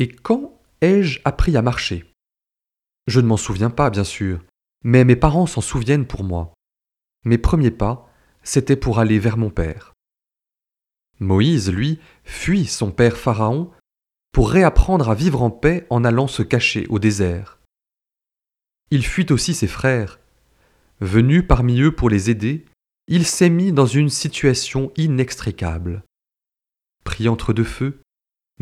[0.00, 2.10] Et quand ai-je appris à marcher?
[3.06, 4.42] Je ne m'en souviens pas, bien sûr,
[4.82, 6.54] mais mes parents s'en souviennent pour moi.
[7.26, 8.10] Mes premiers pas,
[8.42, 9.92] c'était pour aller vers mon père.
[11.18, 13.70] Moïse, lui, fuit son père Pharaon
[14.32, 17.60] pour réapprendre à vivre en paix en allant se cacher au désert.
[18.90, 20.18] Il fuit aussi ses frères.
[21.00, 22.64] Venu parmi eux pour les aider,
[23.06, 26.04] il s'est mis dans une situation inextricable.
[27.04, 28.00] Pris entre deux feux,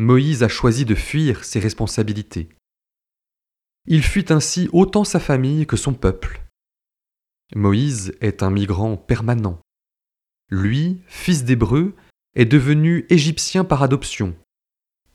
[0.01, 2.47] Moïse a choisi de fuir ses responsabilités.
[3.85, 6.41] Il fuit ainsi autant sa famille que son peuple.
[7.53, 9.59] Moïse est un migrant permanent.
[10.49, 11.95] Lui, fils d'Hébreu,
[12.33, 14.37] est devenu égyptien par adoption.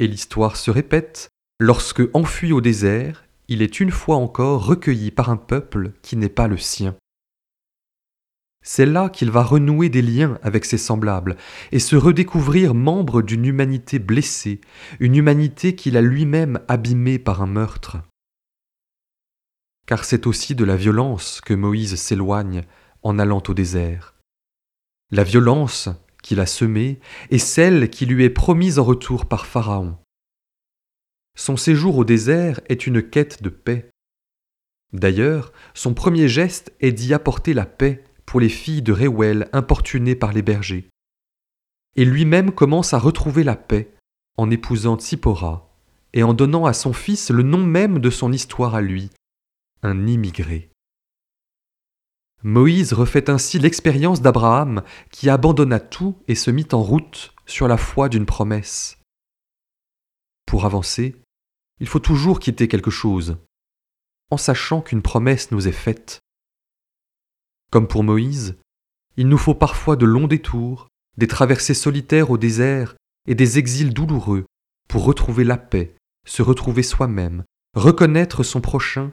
[0.01, 5.30] Et l'histoire se répète, lorsque, enfui au désert, il est une fois encore recueilli par
[5.30, 6.95] un peuple qui n'est pas le sien.
[8.67, 11.37] C'est là qu'il va renouer des liens avec ses semblables
[11.71, 14.63] et se redécouvrir membre d'une humanité blessée,
[15.01, 17.99] une humanité qu'il a lui-même abîmée par un meurtre.
[19.87, 22.62] Car c'est aussi de la violence que Moïse s'éloigne
[23.03, 24.15] en allant au désert.
[25.11, 25.91] La violence
[26.23, 29.99] qu'il a semée est celle qui lui est promise en retour par Pharaon.
[31.37, 33.91] Son séjour au désert est une quête de paix.
[34.95, 40.14] D'ailleurs, son premier geste est d'y apporter la paix pour les filles de Réouel importunées
[40.14, 40.89] par les bergers.
[41.97, 43.94] Et lui-même commence à retrouver la paix
[44.36, 45.70] en épousant Tsipora
[46.12, 49.11] et en donnant à son fils le nom même de son histoire à lui,
[49.83, 50.70] un immigré.
[52.42, 57.78] Moïse refait ainsi l'expérience d'Abraham qui abandonna tout et se mit en route sur la
[57.78, 58.98] foi d'une promesse.
[60.47, 61.16] Pour avancer,
[61.81, 63.38] il faut toujours quitter quelque chose,
[64.31, 66.20] en sachant qu'une promesse nous est faite.
[67.75, 68.56] Comme pour Moïse,
[69.17, 70.86] il nous faut parfois de longs détours,
[71.17, 72.94] des traversées solitaires au désert
[73.27, 74.47] et des exils douloureux
[74.89, 77.42] pour retrouver la paix, se retrouver soi-même,
[77.75, 79.11] reconnaître son prochain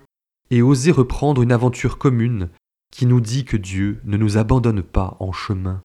[0.51, 2.49] et oser reprendre une aventure commune
[2.91, 5.81] qui nous dit que Dieu ne nous abandonne pas en chemin.